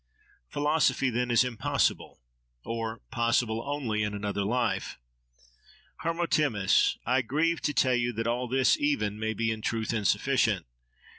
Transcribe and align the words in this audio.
—Philosophy, 0.49 1.11
then, 1.11 1.29
is 1.29 1.43
impossible, 1.43 2.21
or 2.65 3.01
possible 3.11 3.61
only 3.63 4.01
in 4.01 4.15
another 4.15 4.41
life! 4.41 4.97
—Hermotimus! 6.03 6.97
I 7.05 7.21
grieve 7.21 7.61
to 7.61 7.73
tell 7.75 7.93
you 7.93 8.11
that 8.13 8.25
all 8.25 8.47
this 8.47 8.79
even, 8.79 9.19
may 9.19 9.35
be 9.35 9.51
in 9.51 9.61
truth 9.61 9.93
insufficient. 9.93 10.65